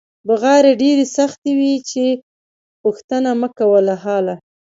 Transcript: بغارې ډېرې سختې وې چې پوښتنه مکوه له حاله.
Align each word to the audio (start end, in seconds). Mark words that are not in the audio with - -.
بغارې 0.27 0.71
ډېرې 0.81 1.05
سختې 1.17 1.51
وې 1.59 1.73
چې 1.89 2.05
پوښتنه 2.81 3.29
مکوه 3.41 3.79
له 3.87 3.95
حاله. 4.03 4.35